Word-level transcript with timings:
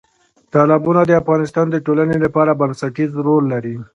تالابونه 0.53 1.01
د 1.05 1.11
افغانستان 1.21 1.65
د 1.71 1.75
ټولنې 1.85 2.17
لپاره 2.25 2.57
بنسټیز 2.59 3.11
رول 3.27 3.43
لري. 3.53 3.75